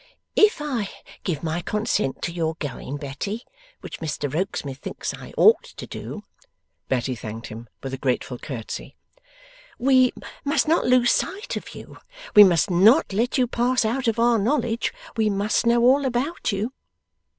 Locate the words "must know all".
15.29-16.03